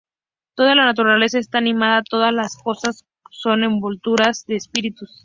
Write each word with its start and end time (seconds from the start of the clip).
Toda 0.55 0.73
la 0.73 0.85
naturaleza 0.85 1.37
está 1.37 1.59
animada, 1.59 2.01
todas 2.01 2.33
las 2.33 2.57
cosas 2.57 3.05
son 3.29 3.63
envolturas 3.63 4.45
de 4.47 4.55
espíritus. 4.55 5.19